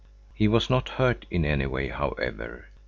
[0.33, 2.69] He was not hurt in any way, however.